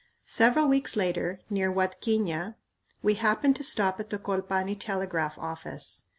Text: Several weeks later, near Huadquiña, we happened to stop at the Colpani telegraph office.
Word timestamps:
Several 0.25 0.65
weeks 0.67 0.95
later, 0.95 1.41
near 1.47 1.71
Huadquiña, 1.71 2.55
we 3.03 3.13
happened 3.13 3.55
to 3.57 3.63
stop 3.63 3.99
at 3.99 4.09
the 4.09 4.17
Colpani 4.17 4.73
telegraph 4.73 5.37
office. 5.37 6.05